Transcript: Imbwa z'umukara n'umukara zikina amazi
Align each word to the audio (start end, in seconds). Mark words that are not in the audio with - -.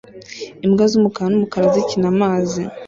Imbwa 0.65 0.85
z'umukara 0.91 1.27
n'umukara 1.31 1.65
zikina 1.75 2.07
amazi 2.13 2.61